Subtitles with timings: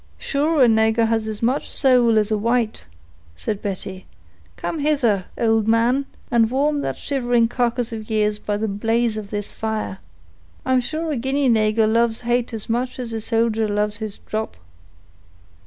[0.17, 2.85] "Sure a nagur has as much sowl as a white,"
[3.35, 4.07] said Betty.
[4.57, 9.29] "Come hither, ould man, and warm that shivering carcass of yeers by the blaze of
[9.29, 9.99] this fire.
[10.65, 14.57] I'm sure a Guinea nagur loves hate as much as a soldier loves his drop."